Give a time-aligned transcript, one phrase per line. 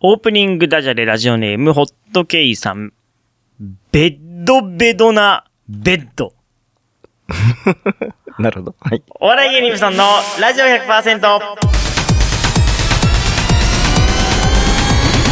[0.00, 2.92] オープニングダジャレラジオネーム、ホットケイさん。
[3.90, 6.34] ベッドベドなベッド。
[8.38, 8.76] なるほど。
[8.78, 9.02] はい。
[9.18, 10.04] お笑い芸人さんの
[10.40, 11.20] ラジオ100%。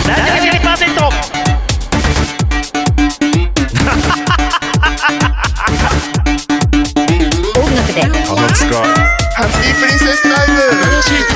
[0.08, 1.37] ラジオ100%。
[7.55, 11.36] 音楽でハマツカハッピープリンセスタイム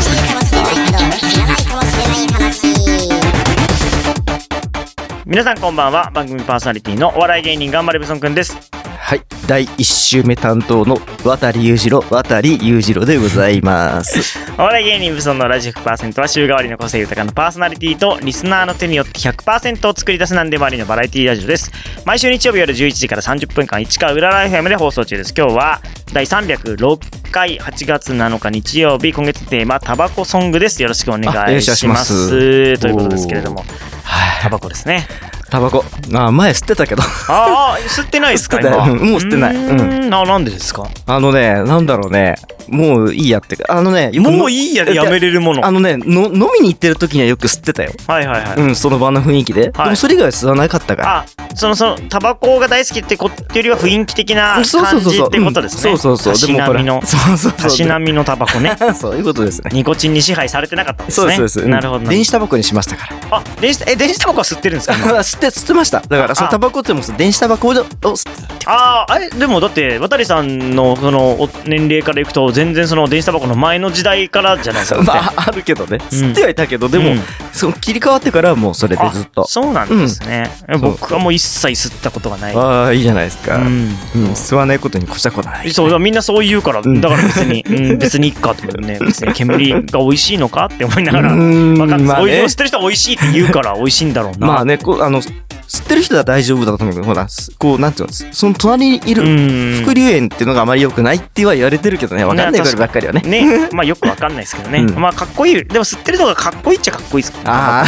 [5.31, 6.11] 皆さんこんばんは。
[6.13, 8.69] 番組パーソナリティのお笑い芸人頑張れブソンくんです。
[9.11, 9.23] はい。
[9.49, 14.39] 第1週目担当の渡裕次郎、渡裕次郎でございます。
[14.57, 21.73] お笑い芸人ブソンのラジオ100%は週替わりの個性豊かなパーソナリティとリスナーの手によって100%を作り出すなんでもありのバラエティラジオです。
[22.05, 25.35] 毎週日曜日夜11時から30分間市川裏ライフ M で放送中です。
[25.37, 25.81] 今日は
[26.13, 30.81] 第306回8月7日日曜日、今月テーマタバコソングです。
[30.81, 32.79] よろしくお願いします。
[32.79, 33.65] ということですけれども、
[34.05, 34.43] はい。
[34.43, 35.09] タバコですね。
[35.51, 35.85] タバコ。
[36.15, 37.03] あ、前吸ってたけど。
[37.29, 38.77] ああ、吸ってないですか今？
[38.91, 40.15] うんもう吸ってないうーん。
[40.15, 40.87] あ、なんでですか？
[41.07, 42.37] あのね、なんだろうね。
[42.69, 43.65] もういいやってか。
[43.69, 45.63] あのね、もういいやでやめれるもの。
[45.63, 47.91] はあのね、の飲みに行ってる時にはよく吸ってたよ。
[48.09, 48.61] いはいはい。
[48.61, 49.71] うん、その場の雰囲気で。
[49.73, 51.19] でもそれ以外は吸わなかったから。
[51.19, 51.25] あ、
[51.57, 55.29] その、その、タバコが大好きってことよりは雰囲気的な感じそうそうそうそう。
[55.29, 55.91] ってことですね。
[55.93, 56.33] うんそうそうそう。
[56.35, 57.53] たしなみの、そうそうそう。
[57.61, 58.77] たしなみのタバコね。
[58.95, 59.71] そういうことですね。
[59.73, 61.33] ニコチンに支配されてなかったんですね。
[61.35, 61.67] そうです。
[61.69, 62.11] なるほどな。
[62.11, 63.39] 電子タバコにしましたから。
[63.39, 64.95] あ、電子、え、電子タバコは吸ってるんですか？
[64.95, 65.07] 今？
[65.19, 66.01] 吸 って、吸ってました。
[66.01, 75.03] だから、そのタバコっても電子タバコを吸ってああ、え、でもだって、渡さんの、その、お年齢からいくと、全然その電子タバコの前の時代からじゃないですか。
[75.03, 75.99] まあ、あるけどね。
[76.13, 79.47] うん吸ってはいたけど、でもうん、その切り替わってからはもうそれでずっと。
[79.47, 80.51] そうなんですね。
[80.69, 82.57] えん僕はもう一切吸ったことがない。
[82.57, 83.57] ああ、いいじゃないですか。
[83.57, 83.97] ううん、ん。
[84.35, 85.71] 吸わないことに越したことない。
[85.71, 91.31] そう、みんなそう言うから、んだから別に、うん、別にいっかってね、 別に煙が美味しいのかって思いながら。
[91.31, 94.47] まあねそういうの吸ってる人は美味しいって言うから美味しいんだろうな。
[94.47, 95.23] まあね、こう、あの、
[95.71, 99.85] 吸ってる人は大丈夫だと思うけど、ほら、すこう、なんていうの、その隣にいうる、ん。
[99.85, 103.21] 副流炎っていうのがあまり良くないっては言われてるけどね、わかんないことばっかりはね。
[103.21, 104.81] ね、 まあよくわかんないですけどね。
[104.81, 105.65] うんまあかっこいい。
[105.65, 107.85] でも吸ってるのがかっこいいっちゃかっこいいですあ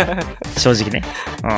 [0.56, 1.02] 正直ね。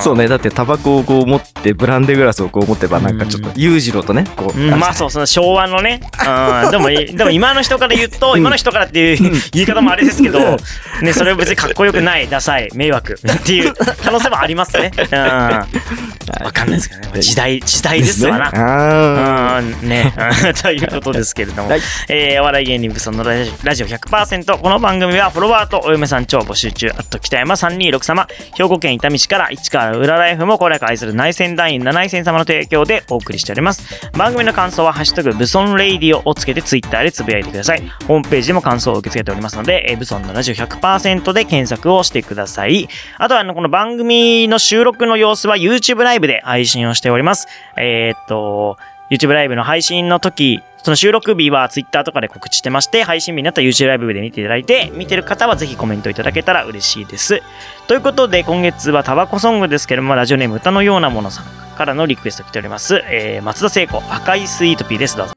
[0.01, 0.27] そうね。
[0.27, 4.61] だってタバコをこう持って、ブランデーグラスをこう持ってば、なんかちょっと、裕次郎とね、こう。
[4.61, 6.01] うん、まあそう、その昭和のね。
[6.65, 10.59] うん、でも、でも今の人から言うと、今の人からっていう言い方もあれですけど、
[11.03, 14.91] ね、それは別にかっこよくない、ダサい、迷惑っていう可能性もありますね。
[14.97, 15.07] うん。
[16.45, 17.21] わかんないですけどね。
[17.23, 19.61] 時代、時代ですわな。
[19.83, 20.15] ね、
[20.45, 21.81] うん ということですけれども、はい。
[22.09, 28.27] えーお笑い芸人ブソンのラジラジオ100%この番組はフォロワーとお嫁さん超募集中あと北山326様。
[28.57, 33.83] 兵庫県伊丹市から市川浦ライフもこれから愛する内戦団員7戦様の提供でお送りしております。
[34.13, 37.83] 番組の感想は「ハッシュタグブソンレイディオ」をつけてツイッターでつぶやいてください。
[38.07, 42.89] ホームページでも感想を受け付けておりますので、えーブソンのラジオ100%で検索をしてください。
[43.19, 48.77] あとはあのこの番組の収録の様子は YouTube ライブで配信をしておりますえーっと
[49.11, 57.43] YouTube ライブの配信の時、その収録日は Twitter とかで告知してまして、配信日になったら YouTube ライブで見ていただいて、見てる方はぜひコメントいただけたら嬉しいです。
[57.89, 61.45] ということで、今月はタバコソングですけども、ラジオネーム歌のようなものさん
[61.77, 63.03] からのリクエスト来ております。
[63.11, 65.17] えー、松田聖子、赤いスイートピーです。
[65.17, 65.33] どうぞ。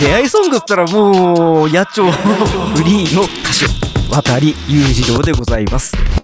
[0.00, 3.30] 出会いソングっつったらもう、野鳥フリーの歌
[4.10, 6.23] 手、渡り裕次郎でございます。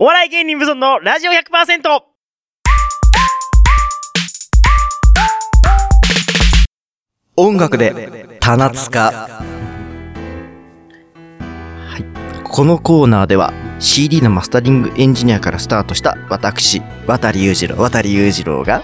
[0.00, 2.02] お笑い芸人無尊のラジオ 100%!
[7.36, 9.12] 音楽で、棚塚。
[9.12, 9.28] は
[11.98, 12.04] い。
[12.42, 13.52] このコーナーでは、
[13.84, 18.82] CD のマスタリングエンジニアからスタートした私、渡辺裕次郎、渡辺裕次郎が、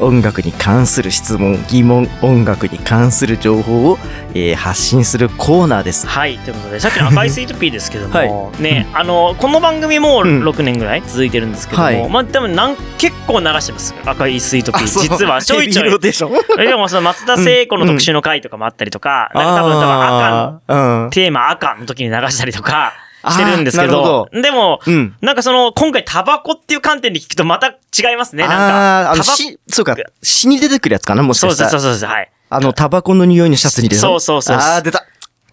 [0.00, 3.98] 音楽に関する質問、疑問、音楽に関する情報を、
[4.34, 6.06] えー発信するコーナーです。
[6.06, 13.94] はい、ということで、さっきの赤いスイートピーですけども、はいね、あの、この番組もううん6年ぐらい続いてるんですけども、はいまあ、多分なん結構流してます。
[14.06, 14.86] 赤いスイートピー。
[14.86, 21.10] 実はちょいちょいヘビーローテーションえでもその松田聖子の特集の回とかもあったりとか、なんか多分多分赤あーうん。
[21.10, 22.94] テーマ赤の時に流したりとか
[23.30, 25.16] してるんですけあーなるど、でも、うん。
[25.20, 28.46] なんかその、今回タバコっていう観点で聞くとまた違いますね。
[28.46, 31.70] なんああー、あの、か、タバし、そうか、詩に出てくるやつかなもしそうかしたら。
[31.70, 32.30] そうそうそう、はい。
[32.50, 35.04] あの、タバコの匂いのシャツに出てそうそうそうああ、出た。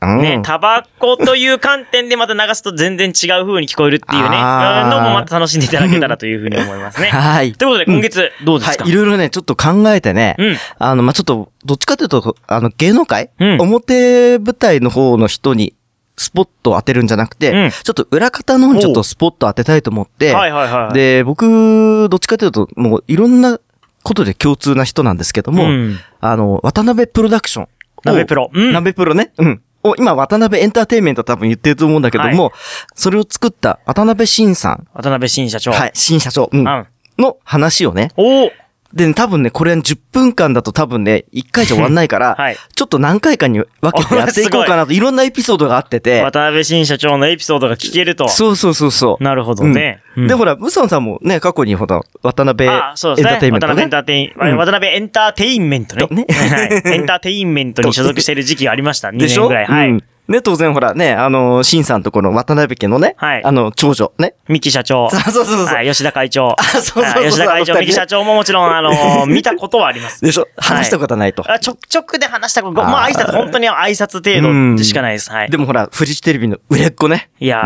[0.01, 7.07] うんね、タバコという観点でまた流すと全然違う風に聞こえるっていうね、のもまた楽しんでいただけたらという風に思いますね。
[7.15, 7.53] はい。
[7.53, 8.93] ということで今月どうですか、はい。
[8.93, 10.57] いろいろね、ちょっと考えてね、うん。
[10.77, 15.73] あの、まあ、ちょっと、どっちかというと、あの、芸能界、うん表舞台の方の人に、
[16.17, 23.59] スポットを当てるんじゃなくて、うんちょっと裏方の方にちょっとスポットを当てたいと思って、はいはいはい。、で、僕、どっちかというと、もういろんな
[24.03, 25.99] ことで共通な人なんですけども、うん。
[26.21, 27.69] あの、渡辺プロダクションを。
[28.03, 28.49] 鍋プロ。
[28.53, 28.71] うん。
[28.71, 29.33] 鍋プロね。
[29.37, 29.61] うん。
[29.83, 32.53] お今、渡辺エンターテインメント多分言ってると思うんだけども、
[32.95, 35.71] それを作った渡辺晋さん、渡辺新社長。
[35.71, 36.87] はい、新社長、うんうん。
[37.17, 38.51] の話をね、おお
[38.95, 48.27] で、多分ね、これ10分間だと多分ね、1回じゃ終わんないから、 はいちょっと何回かに分けてやっていこうかなと、いろんなエピソードがあってて、渡辺新社長のエピソードが聞けると。
[48.29, 49.23] そうそうそうそう。
[49.23, 49.99] なるほどね。
[50.17, 52.93] うんで、ほら、ブソンさんもね、過去にほら、渡辺エンタ。
[52.95, 53.89] ーテインメントね渡辺エン。
[53.89, 56.07] ターテイン、うん渡辺エンターテインメントね。
[56.07, 56.93] とねはい。
[56.95, 59.09] エンターテインメントに所属している時期がありました。
[59.09, 59.41] 2 でしょ？
[59.43, 59.65] 年ぐらい。
[59.65, 59.89] はい。
[59.89, 64.33] うんね、当然ほらね、あの、シンさんとこの渡辺家のね、はいあの、長女、ね。
[64.47, 65.09] 三木社長。
[65.13, 65.65] そうそうそうそう。
[65.67, 66.55] はい、吉田会長。
[66.73, 68.91] そうそうそうはい吉田会長、三木社長ももちろん、あの、
[69.27, 70.21] 見たことはあります。
[70.21, 70.47] でしょ？
[70.57, 71.43] 話したことはないと。
[71.49, 75.31] あちょくちょくで話したこと、まあ挨拶、本当に挨拶程度しかないです。
[75.31, 75.49] はい。
[75.51, 77.29] でもほら、フジテレビの売れっ子ね。
[77.39, 77.63] いや。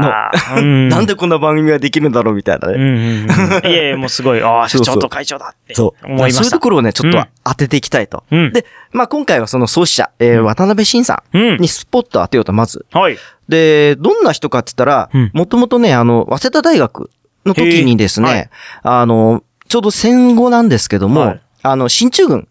[0.58, 3.26] なんでこんな番組ができるんだろうみたいなね。
[3.64, 6.06] いやいや、もうすごい、ああ、社長と会長だってそう。
[6.06, 6.38] 思いました。
[6.40, 8.24] そういうところをね、ちょっとうん当てていきたいと。
[8.32, 12.86] うんで、まあ今回はその創始者、えー渡辺晋さうんんにスポットを当てようと、まず。
[12.92, 13.18] はい。
[13.48, 17.10] で、どんな人かって言ったらうん、もともとね、あの、早稲田大学
[17.46, 18.50] の時にですね、はい
[18.84, 22.48] あの、ちょうど戦後なんですけども、はいあの、進駐軍、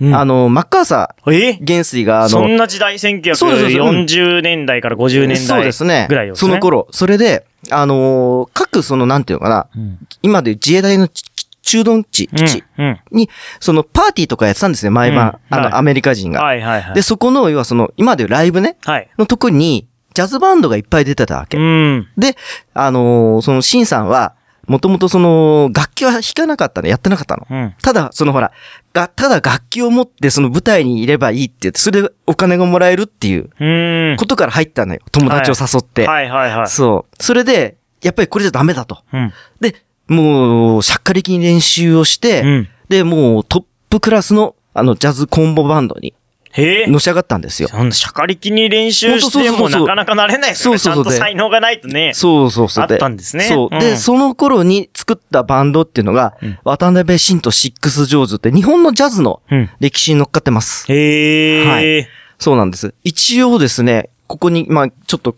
[0.00, 1.30] うんあの、マッカーサえ？
[1.30, 6.06] ー元帥が、あその、んな時代、そうですそうです1940年代から50年代ですね。
[6.08, 6.48] ぐらいですね。
[6.48, 6.88] その頃。
[6.90, 9.98] それで、あのー各その、なんていうのかな、うん。
[10.22, 11.22] 今で自衛隊のち
[11.62, 12.64] 駐屯地、基地
[13.10, 13.30] に、
[13.60, 15.38] そのパーティーとかやってたんですね、毎晩。
[15.48, 16.42] あの、アメリカ人が。
[16.42, 16.94] はいはいはい。
[16.94, 19.08] で、そこの、要はその、今でいうライブね、はい。
[19.18, 21.56] のとこに、ジャズバンドがいっぱい出てたわけ。
[21.56, 22.08] うん。
[22.18, 22.36] で、
[22.74, 24.34] あのーその、シンさんは、
[24.66, 27.46] もともとその、楽器は弾かなかったの、やってなかったの。
[27.50, 27.74] うん。
[27.82, 28.52] ただ、そのほら、
[28.92, 34.16] が、ただ楽器を持ってその舞台にいればいいって言って、それでお金がもらえるっていううん。
[34.18, 35.00] ことから入ったのよ。
[35.10, 36.06] 友達を誘って。
[36.06, 36.66] はいはいはい。
[36.68, 37.22] そう。
[37.22, 39.02] それで、やっぱりこれじゃダメだと。
[39.12, 39.32] うん。
[39.60, 39.74] で、
[40.08, 42.68] もう、しゃっかりきに練習をして、うん。
[42.88, 46.14] で、もうトップクラスの、あの、ジャズコンボバンドに
[46.52, 46.86] へえ。
[46.86, 47.68] のし上がったんですよ。
[47.68, 50.78] そんな、しゃかりきに練習してもなかなかなれないですよね。
[50.78, 52.12] そうそうそうちゃんと才能がないとね。
[52.14, 52.84] そうそうそう。
[52.84, 53.74] あったんですねそう。
[53.74, 59.70] うんで、その頃に作ったバンドっていうのが、うん渡辺晋とシックス・ジョーズって日本のジャズのうん。
[59.80, 60.84] 歴史に乗っかってます。
[60.92, 61.66] へえ。
[61.66, 62.08] はい
[62.38, 62.92] そうなんです。
[63.04, 65.36] 一応ですね、ここに、まあちょっと、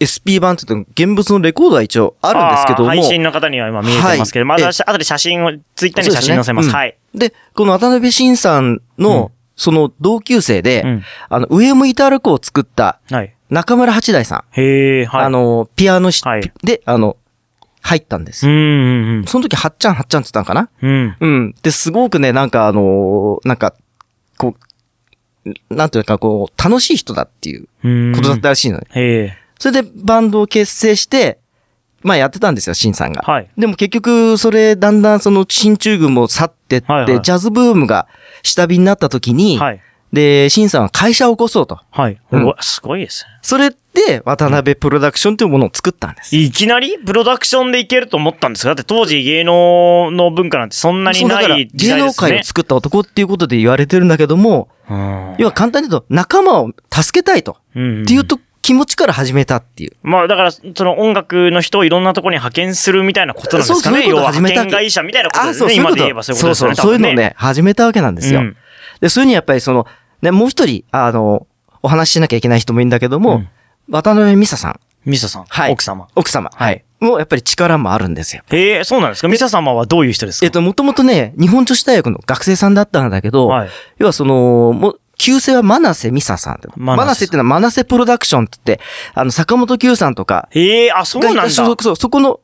[0.00, 2.88] SP 版って言って現物のレコードは一応あるんですけども。
[2.88, 6.68] 配信の方には今見えてますけど、はいえ後で写真を、ツイッターに写真載せます。
[6.68, 6.96] すねはい。
[7.14, 13.34] で、この渡辺晋さんの、その同級生で、うんあの、上向いて歩くを作ったはい。
[13.50, 14.60] 中村八大さん。
[14.60, 15.24] へえ、はい。
[15.26, 17.16] あ、の、ピアノし、はいで、あの、
[17.82, 18.52] 入ったんですよ。
[18.52, 19.24] うん、うん、うん。
[19.26, 20.70] その時、はっちゃんはっちゃんって言ったのかな？
[20.82, 21.16] うん。
[21.20, 21.54] うん。
[21.62, 23.74] で、すごくね、なんかあのーなんか、
[24.38, 24.56] こ
[25.44, 28.12] う、なんていうか、こう、楽しい人だっていううん。
[28.16, 28.86] ことだったらしいのね。
[28.94, 29.38] へえ。
[29.64, 31.38] それでバンドを結成して、
[32.02, 33.22] まあやってたんですよ、シンさんが。
[33.22, 33.48] はい。
[33.56, 38.06] でも結局、それ、だんだんその、進駐軍も去ってって、はいはいジャズブームが
[38.42, 39.80] 下火になった時に、はい。
[40.12, 41.80] で、シンさんは会社を起こそうと。
[41.90, 42.20] はい。
[42.30, 43.30] うんすごいですね。
[43.40, 46.36] それで、渡辺プロダクションというものを作ったんです。
[46.36, 46.98] いきなり？
[46.98, 48.68] プロダクションでいけると思ったんですか？
[48.68, 52.42] だって当時芸能の文化なんてそんなにない時代ですね芸能界を。
[52.44, 57.56] 作った男っていうことで言われてるんだけども、うん要は簡単に言うと、仲間を助けたいと。
[57.74, 59.92] うんっていうと、気持ちから始めたっていう。
[60.02, 64.02] まあだから、その音楽の人をいろんなところに派遣するみたいなことなんですかね？
[64.04, 65.74] そうそう派遣会社みたいなことですそう、ね。
[65.74, 66.74] そういう今で言えばそういうことですよね。
[66.74, 68.40] そうそう、そういうのをね、始めたわけなんですよ。
[68.40, 68.56] うん
[69.00, 69.86] で、そういうにやっぱりその、
[70.22, 71.46] ね、もう一人、あの、
[71.82, 73.48] お話ししなきゃいけない人もいるんだけども、うん
[73.90, 75.44] 渡辺美沙さん、ミサさん。
[75.46, 76.08] はい奥様。
[76.14, 76.82] 奥様、はい。
[77.00, 78.42] もうやっぱり力もあるんですよ。
[78.50, 79.28] へえ、そうなんですか？
[79.28, 80.46] ミサ様はどういう人ですか？
[80.46, 83.68] えっと、もともとね、日本女子大学の学生さんだったんだけど、はい。
[83.98, 86.60] 要はその、もう、旧姓は真瀬美沙さん。
[86.76, 91.50] 真瀬っていうのは真瀬プロダクションって言って、あの、坂本九さんとかへえ、あ、そうなんだ。
[91.50, 92.40] そう、そこの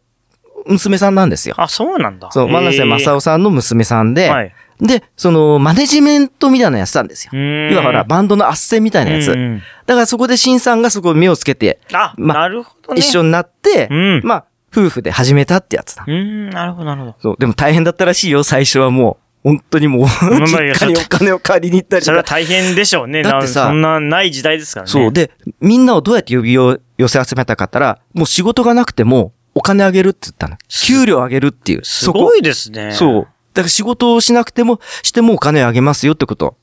[0.67, 1.55] 娘さんなんですよ。
[1.59, 2.31] あ、そうなんだ。
[2.33, 4.55] そう、真瀬正夫さんの娘さんで、はい。
[4.81, 7.33] で、その、マネジメントみたいなのやつたんですよ。
[7.35, 9.31] 要要はほら、バンドの斡旋みたいなやつ。
[9.31, 13.01] うんだからそこでシンさんがそこに目をつけて、あ、まなるほどね。
[13.01, 16.05] 一緒になって、うんまあ、夫婦で始めたってやつだ。
[16.07, 17.17] うん、なるほど、なるほど。
[17.21, 19.30] そう、でも大変だったらしいよ、最初はもう。
[19.43, 22.25] 本当にもう、実家にお金を借りに行ったりそれは。
[22.25, 23.23] 大変でしょうね。
[23.23, 24.93] だってさなそんなない時代ですからね。
[24.93, 25.13] そう。
[25.13, 25.31] で、
[25.61, 30.57] みんなをどうやって呼びを寄せ集めたかったら、もう仕事がなくても、お金あげるって言ったの。
[30.69, 31.85] 給料あげるっていう。
[31.85, 32.93] すごいですね。
[32.93, 33.29] そう。
[33.55, 36.57] だから仕事をしなくても、してもお金あげますよってこと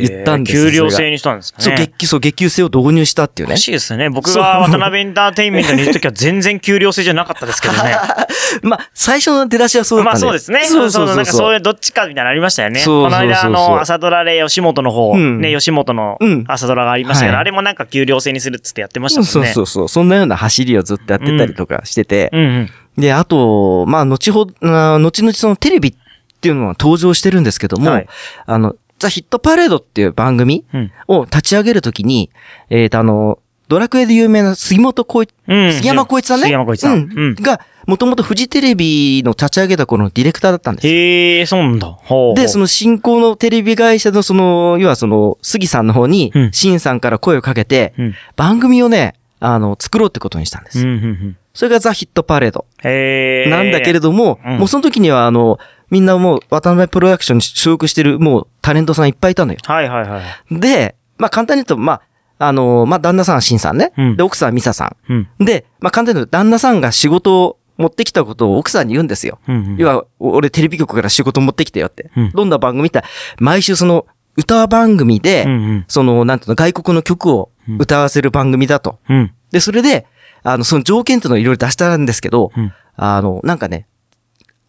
[0.00, 1.64] 言ったんですよ給料制にしたんですかね。
[1.64, 3.60] そう、月給、そう、月給制を導入したっていうねおか。
[3.60, 4.10] しいですね。
[4.10, 7.96] 僕が渡辺エンターテインメントにいるときは全然給料制じゃなかったですけどね。
[8.62, 10.64] まあ、最初の出だしはそうだったまあそうですね。
[10.64, 11.40] そうそうなんかそうそう。
[11.40, 12.80] そういうどっちかみたいなのありましたよね。
[12.80, 19.30] そうそうそうそうこの間あの、朝ドラで吉本の方、うんね、吉本のうん朝ドラがありましたけど、はいあれもなんか給料制にするっつってやってましたもんね。
[19.30, 19.88] そうそうそう。
[19.88, 22.30] そんなような走りをずっとやってたりとかしてて。
[22.32, 22.70] うんうん。
[22.96, 25.94] で、あと、まあ、後ほど、あ後々そのテレビっ
[26.40, 28.06] ていうのは登場してるんですけども、はい
[28.46, 30.92] あの、ザ・ヒットパレードっていう番組うん。
[31.08, 32.30] を立ち上げるときに、
[32.70, 35.72] えっ、と、あの、ドラクエで有名な杉本浩一、うん。
[35.72, 36.44] 杉山浩一さんね。
[36.44, 36.94] 杉山浩一さん。
[36.94, 37.34] ううんん。
[37.34, 40.94] が、もともとフジテレビの立ち上げた頃のディレクターだったんですよ。
[40.94, 41.88] へえ、そうなんだ。
[41.88, 42.34] ほう。
[42.38, 48.14] で、その新興のテレビ会社のその、要はその、杉さんの方にう、んシンさんから声をかけて、うん。
[48.36, 50.80] 番組をね、あの、作ろうってことにしたんです。
[50.80, 51.36] うん、うん、うん。
[51.54, 52.66] それがザ・ヒットパレード。
[52.84, 53.50] へえ。
[53.50, 55.58] なんだけれども、うんもうその時にはあの、
[55.92, 59.58] みんなもう渡辺プロダクションに所属してるもうタレントさんいっぱいいたのよ。
[59.62, 60.58] はいはいはい。
[60.58, 62.00] で、まあ簡単に言うと、ま
[62.38, 63.92] あ、あの、まあ旦那さんはシンさんね。
[63.98, 65.28] うんで、奥さんはミサさうん。
[65.38, 65.44] ん。
[65.44, 69.38] で、まあ簡単に言うと旦那さんが仕事を持ってきたことを奥さんに言うんですよ。
[69.46, 69.76] うんうん。
[69.76, 72.10] 要は、お俺テレビ局から仕事持ってきてよって。
[72.16, 73.04] うんどんな番組って
[73.38, 74.06] 毎週その
[74.38, 75.84] 歌番組で、うんうん。
[75.88, 78.98] その、なんていうの、外国の曲を歌わせる番組だと。
[79.10, 79.34] うん。
[79.50, 80.06] で、それで、
[80.42, 83.86] あの、その条件っていうのをいろいろ出したんですけど、うんあの、なんかね、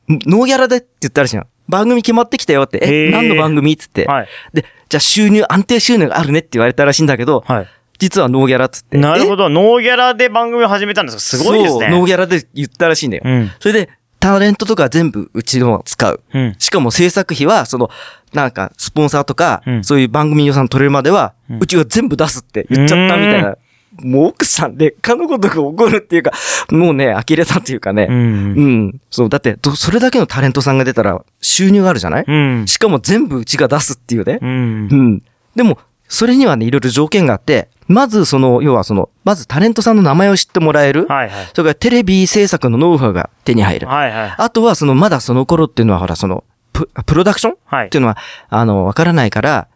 [0.10, 1.44] ノーギャラでって言ったらしいの。
[1.70, 4.06] 番組決まってきたよって、え、何の番組っつって。
[4.06, 4.28] はい。
[4.54, 7.68] で、じゃあ収入、安定収入があるねって言われたらしいんだけど、はい。
[8.00, 8.98] 実はノーギャラっつって。
[8.98, 9.02] ど。
[9.02, 9.50] なるほど。
[9.50, 11.44] ノーギャラで番組を始めたんですか？
[11.44, 11.80] すごいですね。
[11.80, 13.24] そう、ノーギャラで言ったらしいんだよ。
[13.26, 13.52] うん。
[13.60, 16.22] それで、タレントとか全部うちのを使う。
[16.34, 16.56] うん。
[16.58, 17.90] しかも制作費は、その、
[18.34, 23.58] なんか、スポンサーとか、うんそういう番組予算取れるまでは、ううんちが全部出すって言っちゃったみたいな。
[24.02, 26.32] もう奥さん劣化のことが起こるっていうか、
[26.72, 28.08] もうね、呆れたっていうかね。
[28.10, 28.14] う。
[28.14, 29.02] うんん。
[29.12, 32.68] そう、だって、どそれだけのタレントさんが出たら収入があるじゃない、うん。
[32.68, 34.46] しかも全部うちが出すっていうねう。。
[34.46, 35.22] うんん。
[35.56, 41.06] でも、それにはね、いろいろ条件があって、まずその、要はその、まずタレントさんの名前を知ってもらえる。
[41.08, 41.46] はいはい。
[41.54, 43.88] それからテレビ制作のノウハウが手に入る。
[43.88, 44.36] はいはい。
[44.38, 47.56] あとはその、まだその頃っていうのはほら、その、ププロダクション？
[47.66, 48.18] はいっていうのは、
[48.50, 49.68] あの、わからないから、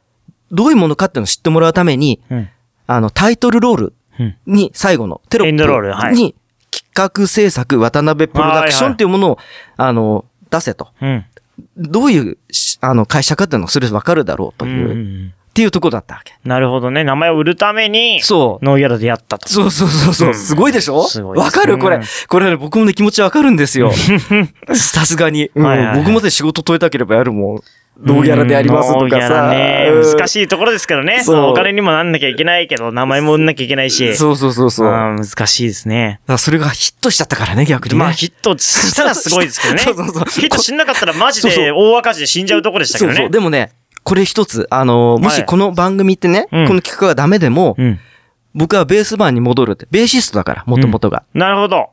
[0.52, 2.50] どういうものかっていうのを知ってもらうために、うん。
[2.88, 3.94] あの、タイトルロールうん。
[4.46, 6.36] に、最後のテロップエンドロールはいに、
[6.72, 9.38] 企画制作渡辺プロダクションっていうものを、
[9.78, 10.90] あの、出せと。
[11.02, 11.26] うん。
[11.78, 14.94] どういうし、あの、会社かっていうのをそれわかるだろうとういう、っ
[15.30, 15.34] ん。
[15.54, 16.34] ていうところだったわけ。
[16.44, 17.04] なるほどね。
[17.04, 18.66] 名前を売るために、そう。
[18.66, 19.50] ノーギャラでやったと。
[19.50, 20.32] そうそうそうそうう。
[20.32, 21.04] んすごいでしょ？
[21.08, 21.80] すごいわかる？
[21.80, 22.04] これうん。
[22.28, 23.92] これね、僕もね、気持ちわかるんですよ。
[24.76, 25.50] さすがに。
[25.56, 27.62] 僕もね、仕事取れたければやるもん。
[28.04, 29.30] ノーギャラでやりますとかさ。
[29.30, 29.90] ラね。
[29.92, 31.24] うん難しいところですけどね。
[31.24, 34.16] そうお金にもなんなきゃいけないけど、名前も売んなきゃいけないし。
[34.16, 34.88] そうそうそうそう。
[34.88, 36.20] 難しいですね。
[36.28, 38.00] らそれがヒットしちゃったからね、逆にね。
[38.00, 39.80] まあヒットしたらすごいですけどね。
[39.86, 43.16] そうそうそうヒットしなかったらマジで大赤字で死んじゃうところでしたけどね。
[43.16, 43.32] そうそう。
[43.32, 43.72] でもね、
[44.04, 48.00] これ一つ、あのーもはいしこの番組ってね、うんこの企画がダメでも、うん。
[48.54, 51.24] 僕はベースバーに戻るって、ベーシストだから、もともとが。
[51.34, 51.90] なるほど。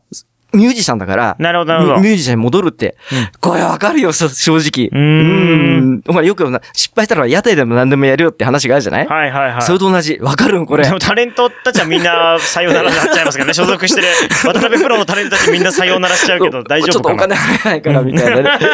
[0.54, 2.00] ミュージシャンだから、なるほど、なるほど。
[2.00, 4.88] ミュージシャンに戻るって、うんこれわかるよ、そ正直。
[4.90, 6.02] うーんん。
[6.08, 9.62] お前よくな失敗したら屋台でも何でもやるよって話があるじゃない、はいはいはい。
[9.62, 10.18] それと同じ。
[10.20, 10.90] わかるんこれで。
[10.90, 13.54] もタレントたちはみんなさようならになっちゃいますからね。
[13.54, 14.06] 所属してる
[14.44, 17.37] 渡辺プロのタレントたちみんなさようならしちゃうけど 大丈夫かな？
[17.37, 18.68] ちょっとお金払えないから、みたいなね。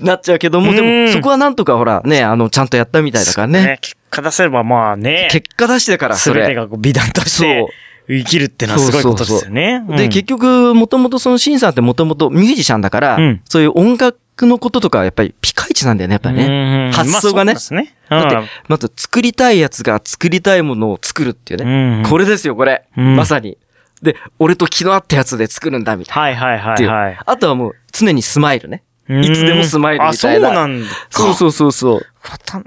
[0.00, 3.64] なっちゃうけども、 でうんも、そこはなんとかほら、ね、あの、ちゃんとやったみたいだからね。
[3.64, 3.78] ね。
[3.80, 5.28] 結果出せればまあね。
[5.30, 6.40] 結果出してから、それ。
[6.40, 7.66] すべてがこう美談として
[8.08, 9.84] 生きるってのはすごいことですよね。
[9.88, 16.88] で、うん結局、もともとそのシンさんってもともとミュージシャンだから、うんそういう音楽のこととかやっぱりピカイチなんだよね、やっぱりね。
[16.88, 17.94] うん発想がねまあそうですね。
[18.10, 22.00] うんだって、まず作りたいやつが作りたいものを作るっていうね。
[22.04, 22.84] うんこれですよ、これ。
[22.96, 23.58] うんまさに。
[24.02, 26.22] で、俺と気の合ったやつで作るんだ、みたいな。
[26.22, 27.18] はいはいはいはい。
[27.24, 28.82] あとはもう常にスマイルね。
[29.10, 30.88] うんいつでもスマイルみたいなあ、そうなんだ。
[31.10, 32.06] そうそうそうそう。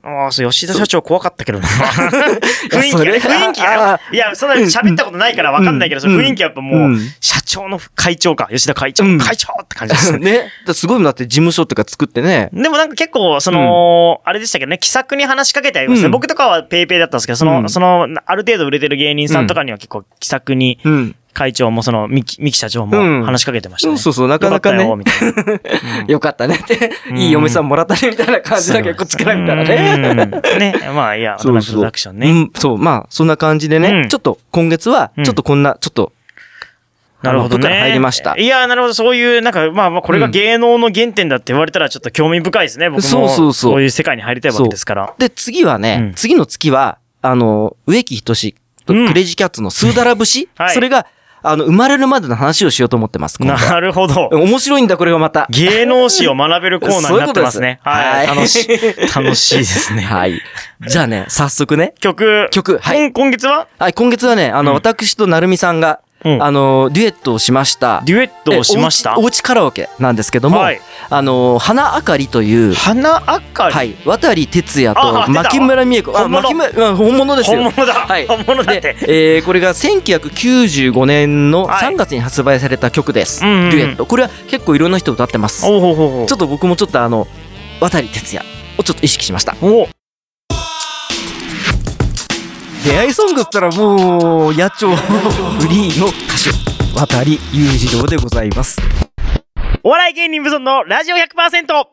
[0.03, 1.67] ああ、そう、吉田社長怖かったけどな。
[2.71, 3.99] 雰囲気がね、雰囲気あが。
[4.11, 10.51] いや、そんな喋ったことないから分かんないけど、その雰囲気はやっぱもう、うん社長の会長か、吉田会長、うん会長って感じです ね。
[10.73, 12.49] すごいだって事務所とか作ってね。
[12.51, 16.05] でもなんか結構、その、あれでしたけどね、気さくに話しかけてありますね。
[16.07, 21.15] うん僕とかはペイペイだったんですけど、その、うんその、ある程度売れてる芸人さんとかには結構気さくに、うん。
[21.33, 22.89] 会長もその、ミキ、ミキ社長うん
[23.21, 23.97] も話しかけてましたね。
[23.97, 25.59] そうそうそうなかなかねよったよ
[26.07, 26.91] よかったねって。
[27.09, 29.95] うんいい嫁さんもらったね、みたいな感じだけど、こっちから見たらね。
[29.95, 32.29] うんね、まあいいや、 そうプロダクションね。
[32.29, 36.11] うん、そう、まあ、そんな感じでね、うんちょっと今月は、うんちょっとこんな、ちょっと、
[37.23, 37.69] なるほどね。
[37.79, 38.93] 入りましたいや、なるほど。
[38.93, 42.89] そういう、なんか、まあまあ、これが芸能の原点だって言われたらちょっと興味深いですね。
[42.89, 43.01] 僕も。
[43.01, 45.13] そうそうそうそういう世界に入りたいわけですから。
[45.17, 48.53] で、次はね、うん次の月は、あの、植木仁
[48.85, 51.07] とうんクレイジーキャッツのスーダラ節、はいそれが、
[51.43, 53.41] あの、生まれるまでの話をしようと思ってます。
[53.43, 54.29] なるほど。
[54.31, 55.45] 面白いんだ、これがまた。
[55.49, 57.79] 芸能史を学べるコーナーになってますね。
[57.83, 58.47] はい。
[58.47, 59.23] そういうこと楽しい。
[59.23, 60.01] 楽しいですね。
[60.01, 60.41] はい。
[60.87, 61.93] じゃあね、早速ね。
[61.99, 62.47] 曲。
[62.51, 63.67] 曲はい今今月は？
[63.77, 68.01] はい、今月はね、あの、うん私となるみさんが、うんあの、デュエットをしました。
[68.05, 69.11] デュエットをしました？
[69.11, 73.73] えおうちカラオケなんですけども、はいあの、花あかりという、花あかり？
[73.75, 76.17] はい、渡哲也と牧村美恵子。
[76.17, 77.63] あ、本物牧村、うん本物ですよ。
[77.63, 77.93] 本物だ。
[77.93, 83.43] はい本物だっでて。、えーこれが1995年のはい3月に発売された曲です。
[83.43, 84.05] うんうんうんデュエット。
[84.05, 85.63] これは結構いろんな人歌ってます。
[85.63, 87.27] ちょっと僕もちょっとあの、
[87.79, 88.45] 渡哲也
[88.77, 89.55] をちょっと意識しました。
[89.61, 89.87] お
[92.83, 98.77] 出会いソングっつったらもう、野鳥フリーの歌手、渡り裕次郎でございます。
[99.83, 101.85] お笑い芸人無尊のラジオ 100%!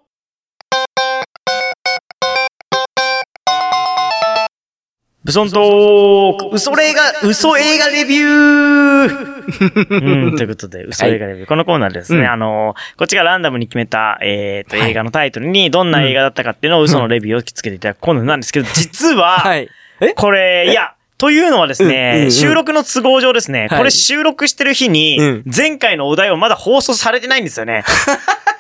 [5.23, 6.57] ブソントーク。
[6.57, 10.27] 嘘映画、嘘映画レビュー。
[10.27, 11.47] うん、ということで、嘘映画レビュー。
[11.47, 12.27] このコーナーでですね、うん。
[12.27, 19.69] あのーこっちがランダムに決めた、えっ、と、映画のタイトルにどんな映画だったかっていうのを嘘のレビューをつけていただくコーナーなんですけど、実は、い。
[20.01, 20.15] え？
[20.15, 27.85] これ、いや、というのはですうんうんね、うん収録の都合上ですね、はいこれ収録してる日にうん、前回のお題はまだ放送されてないんですよね。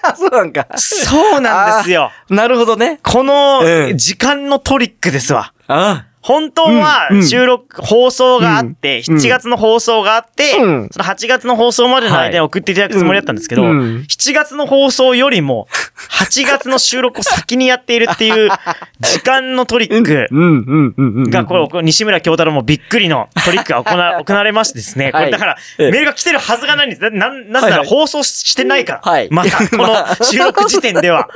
[0.02, 0.66] あ、 そうなんか。
[0.76, 2.12] そうなんですよ。
[2.28, 3.00] なるほどね。
[3.02, 5.52] このうん時間のトリックですわ。
[5.68, 10.88] あ本当は収録、放送があって、うん7月の放送があって、うん。
[10.90, 13.96] その8月の放送までの間に送っていただくつもりだったんですけど、うんうん。
[14.08, 15.66] 7月の放送よりも、
[16.10, 18.50] 8月の収録を先にやっているっていう、
[19.00, 21.30] 時間のトリック。
[21.30, 25.26] が、これ、西村京太郎もびっくりのトリックが行わ 行われましてですね、こはい。
[25.26, 25.90] れだから、ええ。
[25.90, 27.02] メールが来てるはずがないんです。
[27.02, 29.10] な、ななぜなら放送してないから。
[29.10, 29.28] はい。
[29.30, 31.28] また、このまあ収録時点では、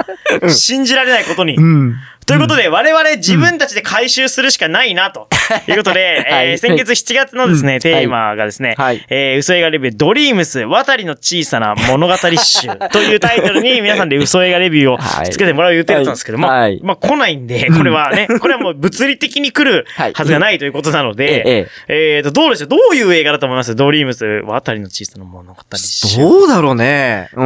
[0.49, 1.57] 信じられないことに。
[2.25, 2.26] うん。
[2.26, 5.28] ということで、我々自分たちで回収するしかないな、と。
[5.69, 6.50] いうことで、はい。
[6.50, 7.81] えー先月7月のですね、うん。
[7.81, 9.04] テーマがですね、はい。
[9.11, 15.31] えー嘘映画レビュー、ドリームス、渡りの小さな物語集というタイトルに皆さんで嘘映画レビューをはい。
[15.31, 16.81] つけてもらう予定だったんですけども、はい。
[16.83, 22.69] まあ来ないんで、これはね、 これはもう物理的に来るはずがないということなので、ええーと、どうでしょう？
[22.69, 23.75] どういう映画だと思います？
[23.76, 26.19] ドリームス、渡りの小さな物語集。
[26.19, 27.28] どうだろうね。
[27.35, 27.45] 僕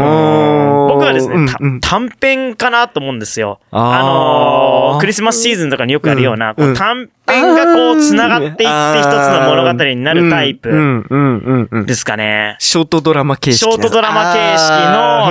[1.05, 1.47] はですね、
[1.81, 3.59] 短編かなと思うんですよ。
[3.73, 4.68] あー。
[4.68, 4.68] あ
[5.01, 6.75] クリスマスシーズンとかによくあるような、こううん。
[6.75, 11.87] 短編がこう繋がっていって一つの物語になるタイプうん、うん、うん、うん。
[11.87, 12.57] ですかね。
[12.59, 13.59] ショートドラマ形式。
[13.59, 14.71] ショートドラマ形式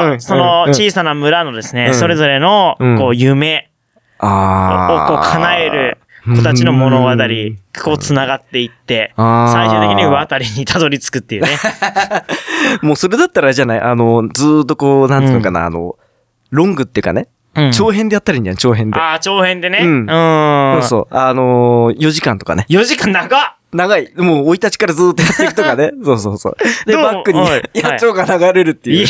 [0.10, 1.94] の、その小さな村のですね、うん。
[1.94, 2.98] それぞれのうん。
[2.98, 3.70] こう夢
[4.20, 5.98] をこう叶える
[6.36, 7.10] 子たちの物語、
[7.84, 11.50] こう繋がっていって、最終的に渡りにたどり着くっていうね。
[12.82, 13.80] もうそれだったらじゃない？
[13.80, 15.96] あの、ずーっとこう、なんていうのかな、あの、
[16.50, 19.00] ロングっていうかね、うん長編でやったらいいんじゃん、長編で。
[19.00, 19.80] ああ、長編でね。
[19.82, 20.08] ううんん。
[20.08, 21.16] そうそう。
[21.16, 22.66] あのー、4時間とかね。
[22.70, 24.14] 4時間長っ長い。
[24.16, 25.92] もう、生い立ちからずーっとやっていくとかね。
[26.04, 26.56] そうそうそう。
[26.86, 29.08] で、どうもバックにはい、野鳥が流れるっていいう、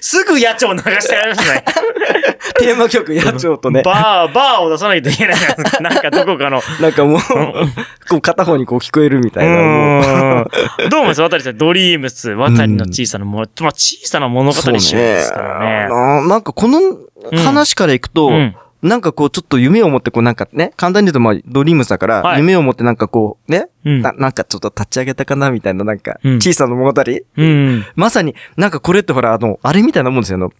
[0.00, 1.64] すぐ野鳥流してやりますね。
[2.58, 3.82] テーマ曲、野鳥とね。
[3.82, 5.80] バー、バーを出さないといけないじゃないですか。
[5.80, 6.60] なんかどこかの。
[6.80, 7.20] なんかもう、
[8.08, 9.56] こう片方にこう聞こえるみたいな。
[9.56, 9.64] もう
[10.82, 11.22] うんどう思います？
[11.22, 15.88] 渡りさん、ドリームス、渡りの小さなもの、まあ小さな物語集ですからね。
[15.88, 16.80] ななんかこの
[17.32, 18.56] 話からいくと、うん。
[18.82, 22.40] なんかこうちょっと夢を持ってこうなんかね、簡単に言うとまあドリームスだから、はい。
[22.40, 24.02] 夢を持ってなんかこうね、うん。
[24.02, 26.36] ななんかちょっと立ち上げたかなみたいななんかうん。
[26.36, 27.02] 小さな物語、
[27.36, 27.86] うん。
[27.96, 30.36] まさになんかこれってほらあの、あれみたいなもんですよ。
[30.36, 30.52] あの、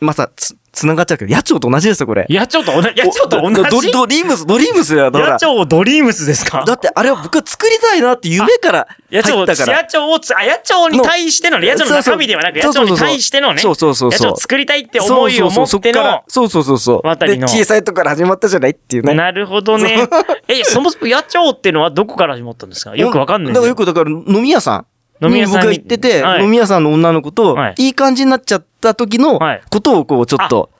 [0.00, 2.24] まさ、つ、つながっちゃうけど、野鳥と同じですよ、これ。
[2.30, 6.62] 野鳥と同じ、野鳥と同ドじドリームス、ドリームスやだ野鳥ドリームスですか？
[6.64, 9.82] だってあれは僕は作りたいなって夢から野鳥、入ったから。
[9.82, 14.18] 野鳥をつ、あ、野鳥に対してのね、野鳥の中身ではなく、野鳥に対してのね、そうそうそうそう。
[14.18, 17.02] 野鳥を作りたいって思いを持っての、そうそうそうそう。
[17.02, 19.14] で、渡りの小さいとこから始まったじゃないっていうね。
[19.14, 20.08] なるほどね。
[20.46, 22.94] え、そもそも野鳥っていうのはどこから始まったんですか？
[22.94, 23.60] よくわかんないんだ。
[23.60, 24.86] からよくだから飲み屋さん。
[25.20, 30.70] 飲み屋さんに僕が行ってて、はい飲み屋さんの女の子とはい、いい感じになっちゃった時のはいことをこうちょっと、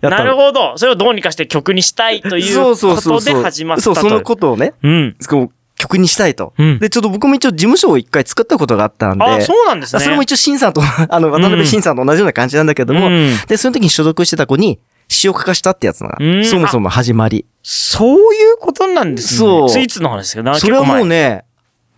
[0.00, 0.76] やったなのるほど。
[0.78, 3.34] それをどうにかして曲にしたいというそうそうことで。
[3.34, 3.94] 始まったと。
[3.94, 5.16] そう、そのことをね、うん。
[5.28, 6.54] こう曲にしたいと。
[6.58, 10.02] うんで、ちょっと僕も一応事務所を一回作ったことがあったんで、あ、そうなんですね。
[10.02, 17.46] それも一応、シンさんと、 あの、渡辺慎さんと同じような感じなんだけども、うんで、その時に所属してた子に詩を書かしたってやつがうん、そもそも始まり。
[17.62, 19.38] そういうことなんですね。
[19.38, 21.44] そうスイーツの話ですけど、それはもうね、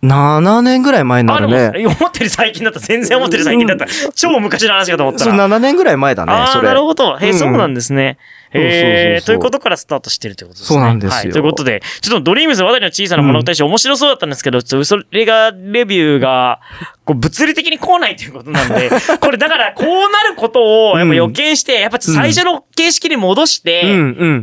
[0.03, 1.71] 7年ぐらい前になるも、ね。
[1.87, 2.79] 思ってる最近だった。
[2.79, 3.87] 全然思ってる最近だった。
[4.13, 5.47] 超昔の話かと思ったら。
[5.47, 6.67] 7年ぐらい前だね、ああ、それ。
[6.67, 7.17] なるほど。
[7.17, 8.17] へえ、うんそうなんですね。
[8.57, 10.79] えー、ということからスタートしてるということですね。
[10.79, 11.29] そうなんですよはい。
[11.31, 16.61] ということで、ちょっとドリームズ渡りの小さな物語集、面白そうだったんですけど、ちょっと嘘レガレビューが、
[17.05, 18.89] こう物理的に来ないということなんで、
[19.21, 23.83] これだからこうなることをやっぱ予見して、やっぱ最初の形式に戻して。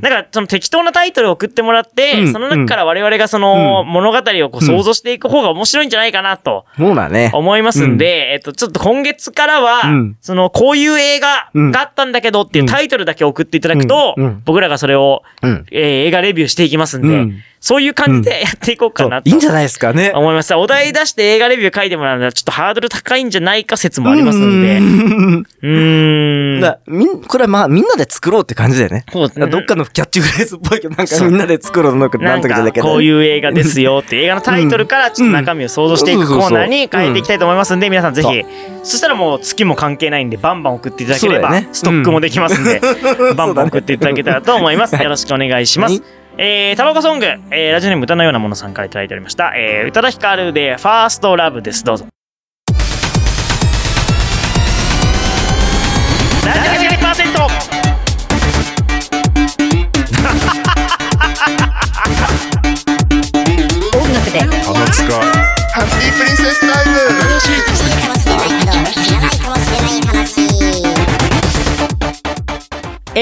[0.00, 7.30] だから、その適当なタイトルを送ってもらって、うんその中から我々がその物語をこう想像していく方が面白いんじゃないかなとそうだね。
[7.34, 10.16] 思いますんで、えっと、ちょっと今月からは、うん。
[10.20, 15.66] その、こういう映画があったんだけどっていうタイトルだけ送っていただくと、僕らがそれを、うん。
[15.72, 19.30] えー映画レビューしていきますんで、うんそういう感じでやっていこうかなと。
[19.30, 20.10] いいんじゃないですかね。
[20.12, 20.52] 思います。
[20.56, 24.78] お題出して映画レビュー書いてもらうのはちょっとハードル高いんじゃないか説もありますんで。
[24.78, 26.60] ううんーん。
[26.60, 29.04] だみん、これはまあみんなで作ろうって感じだよね。
[29.12, 32.86] そうですねどっかのキャッチフレーズっぽいけど、なんかみんなで作ろうのななんんとかじゃないけど。
[32.86, 38.42] かこういう映画ですよって映画のタイトルからちょっと中身を想像していくコーナーに変えていきたいと思いますんで、皆さんぜひ、
[38.82, 42.80] そしたらもう月も関係ないんで、バンバン送っていただければストックもできますんで、
[43.36, 44.96] バンバン送っていただけたらと思います。
[45.00, 46.02] よろしくお願いします。
[46.38, 49.52] えー、タバコソング、えー、ラジオネーム歌のようなものさんからいただいておりました。
[49.54, 51.84] えー、宇多田ヒカルでファーストラブです。
[51.84, 52.06] どうぞ。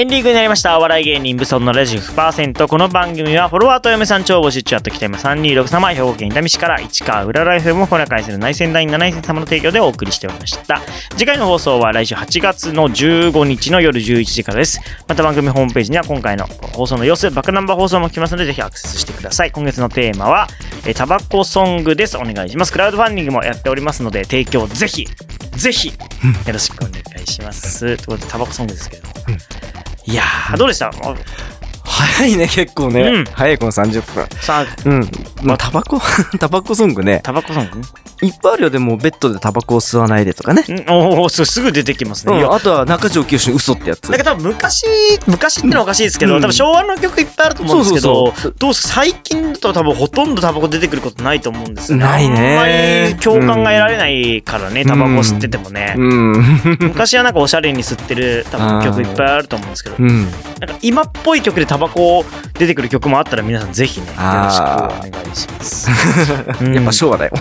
[0.01, 0.79] エンディングになりました。
[0.79, 2.67] お笑い芸人、ブソンのラジオ100%。
[2.67, 10.81] この番組は、フォロワーと嫁さん超募集中あっときたいま326様、兵庫県伊丹市から市川裏ライフもこれからする内戦団員7戦様の提供でお送りしておりました。
[11.11, 14.81] 次回の放送は来週8月の15日の夜11時からです。
[15.07, 19.51] また番組ホームページには今回の放送の様子、バックナンバー放送も聞きますので、ぜひアクセスしてください。
[19.51, 20.47] 今月のテーマは、
[20.83, 22.17] えータバコソングです。
[22.17, 22.71] お願いします。
[22.71, 25.07] クラウドファンディングもやっておりますので、提供ぜひ、
[25.51, 25.93] ぜひ、よ
[26.51, 27.81] ろしくお願いします。
[27.81, 29.03] ということで、タバコソングですけど。
[30.11, 30.91] いやー、どうでした？
[31.83, 33.01] 早いね、結構ね。
[33.01, 34.27] うん早い、この30分。
[34.41, 35.11] さあ、うん。
[35.43, 35.99] まあ、タバコ、
[36.39, 37.19] タバコソングね。
[37.23, 37.81] タバコソング？
[38.21, 38.69] いっぱいあるよ。
[38.69, 40.61] でも、ベッドでタバコを吸わないでとかね。
[40.61, 42.43] んおおすすぐ出てきますね。
[42.43, 44.11] あとは中条清の嘘ってやつ。
[44.11, 44.85] だけど多分昔、
[45.27, 52.03] 昔ってのはおかしいですけど、うん多分昭和の曲いっぱいあると思うんですけど、そうそうそうどうす最近だと多分ほとんどタバコ出てくることないと思うんですよね。
[52.03, 55.95] ないねあんまり共感が得られないからね、タバコ吸っててもね。
[55.97, 56.77] うん。
[56.81, 60.23] 昔はなんかおしゃれに吸ってる多分曲いっぱいあると思うんですけど、うん。
[60.23, 60.31] なん
[60.69, 65.89] か今っぽい曲でタバコ出てくる曲もあったら皆さんぜひね、よろしくお願いします。
[66.61, 67.33] うん やっぱ昭和だよ。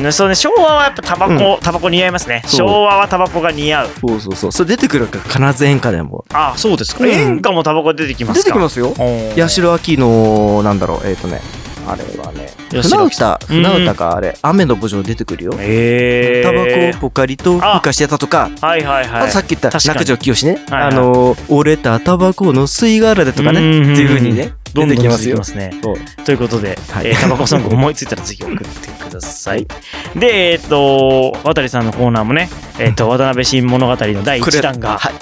[0.00, 2.42] ねそうね、昭和はやっぱタバコ、タバコ似合いますね。
[2.46, 3.88] 昭和はタバコが似合う。
[4.00, 4.52] そうそうそう。
[4.52, 6.24] それ出てくるから必ず演歌でも。
[6.32, 7.04] あ、そうですか。
[7.04, 8.94] うん演歌もタバコ出てきますか出てきますよ。
[8.94, 11.40] す八代亜紀の、なんだろう、えっ、とね。
[11.86, 12.48] あれはね。
[12.72, 14.36] 八船歌、船歌か、あれ。
[14.42, 15.52] 雨の墓場出てくるよ。
[15.58, 19.22] えタバコポカリとあ孵化してたとか、はいはいはい。
[19.22, 24.52] あとさっき言った中条清ね、あの、折れたタバコの吸い殻でとかね、っていう風にね、
[24.84, 25.38] 出てきますよ。
[25.38, 25.72] ますね。
[26.24, 29.66] ということで、はいえータバコソング思いついたらぜひ送ってください。
[30.14, 35.14] で、えっ、と、渡さんのコーナーもね、えっ、と、渡辺新物語の第1弾がはい。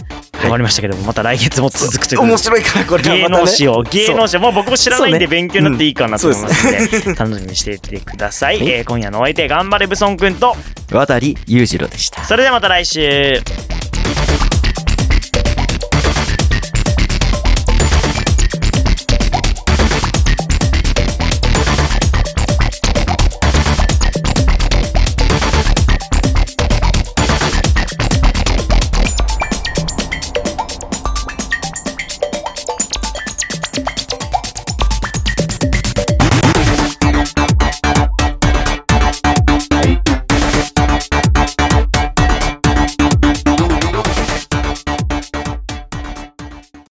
[0.44, 3.28] 終わりましたけども、また来月も続くということで面白いから、これは芸。
[3.28, 10.56] 能史を、芸能史を、まあ僕も知らないんで勉強になっていいかなと思いますので、うん 楽しみにしていてくださいえー今夜のお相手、頑張れブソンくんと、
[10.92, 12.24] 渡り裕次郎でした。
[12.24, 13.40] それではまた来週。